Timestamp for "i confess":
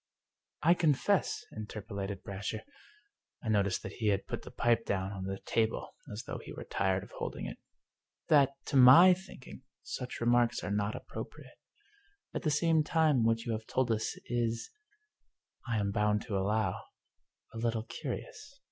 0.63-1.45